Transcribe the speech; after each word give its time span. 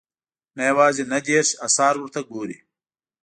نه 0.55 0.63
یوازې 0.69 1.03
نهه 1.11 1.21
دېرش 1.27 1.49
اثار 1.67 1.93
ورته 1.99 2.19
ګوري. 2.31 2.57